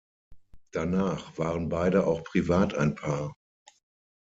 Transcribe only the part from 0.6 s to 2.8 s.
Danach waren beide auch privat